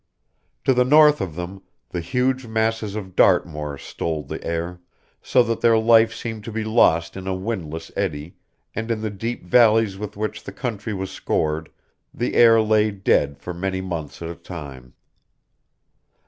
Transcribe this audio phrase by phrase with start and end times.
[0.63, 4.79] To the north of them, the huge masses of Dartmoor stole the air,
[5.21, 8.33] so that their life seemed to be lost in a windless eddy,
[8.73, 11.69] and in the deep valleys with which the country was scored
[12.11, 14.95] the air lay dead for many months at a time.